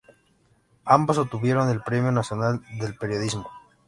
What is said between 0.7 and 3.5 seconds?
Ambos obtuvieron el Premio Nacional de Periodismo.